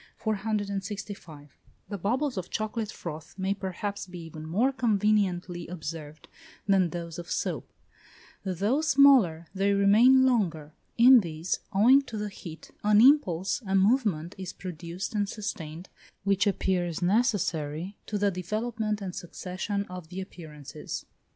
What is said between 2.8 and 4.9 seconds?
froth may perhaps be even more